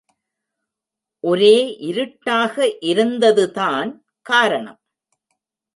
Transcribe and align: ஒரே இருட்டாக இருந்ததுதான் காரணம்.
ஒரே 1.23 1.77
இருட்டாக 1.77 2.67
இருந்ததுதான் 2.79 4.05
காரணம். 4.21 4.79